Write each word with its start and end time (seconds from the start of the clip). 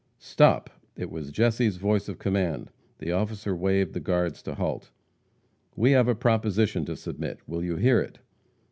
"Stop!" 0.17 0.71
It 0.95 1.11
was 1.11 1.29
Jesse's 1.29 1.77
voice 1.77 2.09
of 2.09 2.17
command. 2.17 2.71
The 2.97 3.11
officer 3.11 3.55
waved 3.55 3.93
the 3.93 3.99
guards 3.99 4.41
to 4.41 4.55
halt. 4.55 4.89
"We 5.75 5.91
have 5.91 6.07
a 6.07 6.15
proposition 6.15 6.85
to 6.85 6.95
submit. 6.95 7.39
Will 7.47 7.63
you 7.63 7.75
hear 7.75 7.99
it?" 8.01 8.17